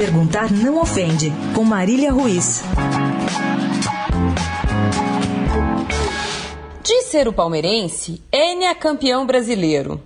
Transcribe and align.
Perguntar 0.00 0.50
não 0.50 0.80
ofende, 0.80 1.30
com 1.54 1.62
Marília 1.62 2.10
Ruiz. 2.10 2.62
De 6.82 7.02
ser 7.02 7.28
o 7.28 7.34
palmeirense, 7.34 8.22
N 8.32 8.64
é 8.64 8.74
campeão 8.74 9.26
brasileiro. 9.26 10.00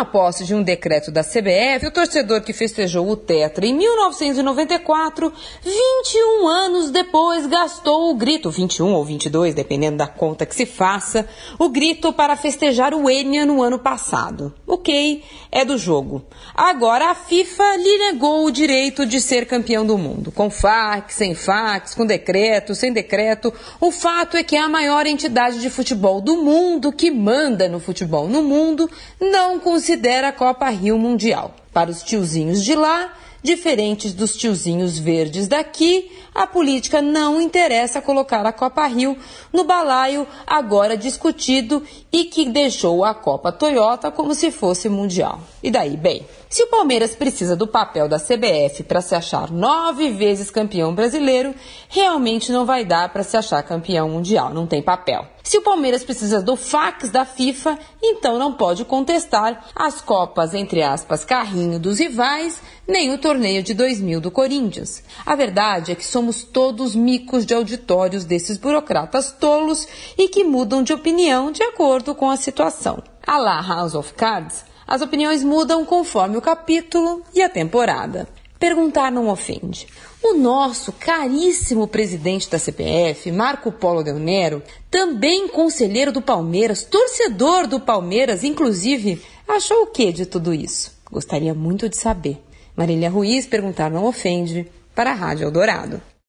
A 0.00 0.04
posse 0.06 0.46
de 0.46 0.54
um 0.54 0.62
decreto 0.62 1.10
da 1.10 1.22
CBF, 1.22 1.86
o 1.86 1.90
torcedor 1.90 2.40
que 2.40 2.54
festejou 2.54 3.06
o 3.06 3.16
Tetra 3.18 3.66
em 3.66 3.74
1994, 3.74 5.30
21 5.62 6.48
anos 6.48 6.90
depois 6.90 7.46
gastou 7.46 8.10
o 8.10 8.14
grito, 8.14 8.50
21 8.50 8.94
ou 8.94 9.04
22, 9.04 9.54
dependendo 9.54 9.98
da 9.98 10.06
conta 10.06 10.46
que 10.46 10.54
se 10.54 10.64
faça, 10.64 11.28
o 11.58 11.68
grito 11.68 12.14
para 12.14 12.34
festejar 12.34 12.94
o 12.94 13.10
Enia 13.10 13.44
no 13.44 13.62
ano 13.62 13.78
passado. 13.78 14.54
Ok, 14.66 15.22
é 15.52 15.66
do 15.66 15.76
jogo. 15.76 16.24
Agora 16.54 17.10
a 17.10 17.14
FIFA 17.14 17.76
lhe 17.76 17.98
negou 17.98 18.46
o 18.46 18.50
direito 18.50 19.04
de 19.04 19.20
ser 19.20 19.44
campeão 19.44 19.84
do 19.84 19.98
mundo. 19.98 20.32
Com 20.32 20.48
fax, 20.48 21.16
sem 21.16 21.34
fax, 21.34 21.94
com 21.94 22.06
decreto, 22.06 22.74
sem 22.74 22.90
decreto. 22.90 23.52
O 23.78 23.90
fato 23.90 24.38
é 24.38 24.42
que 24.42 24.56
a 24.56 24.66
maior 24.66 25.06
entidade 25.06 25.60
de 25.60 25.68
futebol 25.68 26.22
do 26.22 26.42
mundo, 26.42 26.90
que 26.90 27.10
manda 27.10 27.68
no 27.68 27.78
futebol 27.78 28.26
no 28.26 28.42
mundo, 28.42 28.90
não 29.20 29.60
considera 29.90 30.28
a 30.28 30.32
Copa 30.32 30.70
Rio 30.70 30.96
Mundial. 30.96 31.52
Para 31.72 31.90
os 31.90 32.02
tiozinhos 32.02 32.64
de 32.64 32.74
lá, 32.74 33.12
diferentes 33.42 34.12
dos 34.12 34.36
tiozinhos 34.36 34.98
verdes 34.98 35.48
daqui, 35.48 36.10
a 36.34 36.46
política 36.46 37.02
não 37.02 37.40
interessa 37.40 38.02
colocar 38.02 38.44
a 38.46 38.52
Copa 38.52 38.86
Rio 38.86 39.16
no 39.52 39.64
balaio 39.64 40.26
agora 40.46 40.96
discutido 40.96 41.82
e 42.12 42.24
que 42.24 42.48
deixou 42.48 43.04
a 43.04 43.14
Copa 43.14 43.50
Toyota 43.50 44.10
como 44.10 44.34
se 44.34 44.50
fosse 44.50 44.88
mundial. 44.88 45.40
E 45.62 45.70
daí, 45.70 45.96
bem, 45.96 46.26
se 46.48 46.62
o 46.62 46.66
Palmeiras 46.68 47.14
precisa 47.14 47.56
do 47.56 47.66
papel 47.66 48.08
da 48.08 48.18
CBF 48.18 48.82
para 48.84 49.00
se 49.00 49.14
achar 49.14 49.50
nove 49.50 50.10
vezes 50.10 50.50
campeão 50.50 50.94
brasileiro, 50.94 51.54
realmente 51.88 52.52
não 52.52 52.64
vai 52.64 52.84
dar 52.84 53.12
para 53.12 53.22
se 53.22 53.36
achar 53.36 53.62
campeão 53.62 54.08
mundial, 54.08 54.52
não 54.52 54.66
tem 54.66 54.82
papel. 54.82 55.26
Se 55.42 55.58
o 55.58 55.62
Palmeiras 55.62 56.04
precisa 56.04 56.40
do 56.40 56.54
fax 56.54 57.10
da 57.10 57.24
FIFA, 57.24 57.78
então 58.02 58.38
não 58.38 58.52
pode 58.52 58.84
contestar 58.84 59.66
as 59.74 60.00
Copas, 60.00 60.54
entre 60.54 60.82
aspas, 60.82 61.24
carrinho 61.60 61.78
dos 61.78 61.98
rivais, 61.98 62.60
nem 62.88 63.12
o 63.12 63.18
torneio 63.18 63.62
de 63.62 63.74
2000 63.74 64.20
do 64.20 64.30
Corinthians. 64.30 65.02
A 65.26 65.34
verdade 65.34 65.92
é 65.92 65.94
que 65.94 66.06
somos 66.06 66.42
todos 66.42 66.96
micos 66.96 67.44
de 67.44 67.52
auditórios 67.52 68.24
desses 68.24 68.56
burocratas 68.56 69.30
tolos 69.30 69.86
e 70.16 70.28
que 70.28 70.42
mudam 70.42 70.82
de 70.82 70.94
opinião 70.94 71.52
de 71.52 71.62
acordo 71.62 72.14
com 72.14 72.30
a 72.30 72.36
situação. 72.36 73.02
A 73.26 73.36
la 73.36 73.60
House 73.60 73.94
of 73.94 74.14
Cards, 74.14 74.64
as 74.86 75.02
opiniões 75.02 75.44
mudam 75.44 75.84
conforme 75.84 76.38
o 76.38 76.42
capítulo 76.42 77.22
e 77.34 77.42
a 77.42 77.48
temporada. 77.48 78.26
Perguntar 78.58 79.12
não 79.12 79.28
ofende. 79.28 79.86
O 80.22 80.34
nosso 80.34 80.92
caríssimo 80.92 81.86
presidente 81.86 82.50
da 82.50 82.58
CPF, 82.58 83.30
Marco 83.32 83.72
Polo 83.72 84.02
Del 84.02 84.18
Nero, 84.18 84.62
também 84.90 85.48
conselheiro 85.48 86.12
do 86.12 86.20
Palmeiras, 86.20 86.84
torcedor 86.84 87.66
do 87.66 87.80
Palmeiras, 87.80 88.44
inclusive, 88.44 89.22
achou 89.48 89.84
o 89.84 89.86
que 89.86 90.12
de 90.12 90.26
tudo 90.26 90.52
isso? 90.52 90.99
Gostaria 91.10 91.54
muito 91.54 91.88
de 91.88 91.96
saber. 91.96 92.42
Marília 92.76 93.10
Ruiz, 93.10 93.46
perguntar 93.46 93.90
não 93.90 94.04
ofende, 94.04 94.66
para 94.94 95.10
a 95.10 95.14
Rádio 95.14 95.44
Eldorado. 95.44 96.00